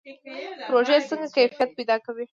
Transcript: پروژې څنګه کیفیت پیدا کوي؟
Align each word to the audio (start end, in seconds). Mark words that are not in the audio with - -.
پروژې 0.67 0.97
څنګه 1.09 1.27
کیفیت 1.35 1.69
پیدا 1.77 1.95
کوي؟ 2.05 2.25